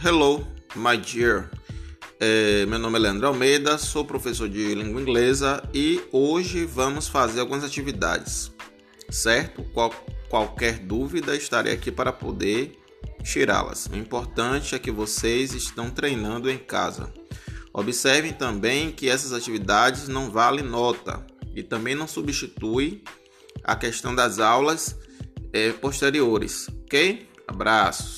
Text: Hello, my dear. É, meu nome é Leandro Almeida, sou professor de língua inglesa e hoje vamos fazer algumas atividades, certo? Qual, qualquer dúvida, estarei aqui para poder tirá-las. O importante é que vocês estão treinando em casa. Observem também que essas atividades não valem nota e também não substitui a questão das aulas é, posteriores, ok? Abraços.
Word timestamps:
Hello, 0.00 0.46
my 0.76 0.96
dear. 0.96 1.50
É, 2.20 2.64
meu 2.66 2.78
nome 2.78 2.96
é 2.98 3.00
Leandro 3.00 3.26
Almeida, 3.26 3.76
sou 3.76 4.04
professor 4.04 4.48
de 4.48 4.72
língua 4.72 5.00
inglesa 5.02 5.60
e 5.74 6.00
hoje 6.12 6.64
vamos 6.64 7.08
fazer 7.08 7.40
algumas 7.40 7.64
atividades, 7.64 8.52
certo? 9.10 9.64
Qual, 9.74 9.90
qualquer 10.28 10.78
dúvida, 10.78 11.34
estarei 11.34 11.72
aqui 11.72 11.90
para 11.90 12.12
poder 12.12 12.78
tirá-las. 13.24 13.86
O 13.86 13.96
importante 13.96 14.76
é 14.76 14.78
que 14.78 14.92
vocês 14.92 15.52
estão 15.52 15.90
treinando 15.90 16.48
em 16.48 16.58
casa. 16.58 17.12
Observem 17.72 18.32
também 18.32 18.92
que 18.92 19.08
essas 19.08 19.32
atividades 19.32 20.06
não 20.06 20.30
valem 20.30 20.64
nota 20.64 21.26
e 21.56 21.62
também 21.64 21.96
não 21.96 22.06
substitui 22.06 23.02
a 23.64 23.74
questão 23.74 24.14
das 24.14 24.38
aulas 24.38 24.96
é, 25.52 25.72
posteriores, 25.72 26.68
ok? 26.84 27.28
Abraços. 27.48 28.17